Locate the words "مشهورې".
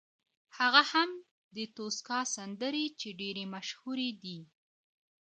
3.55-4.09